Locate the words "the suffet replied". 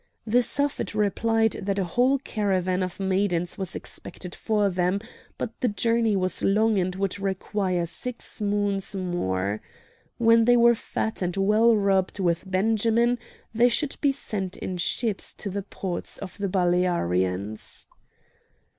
0.25-1.51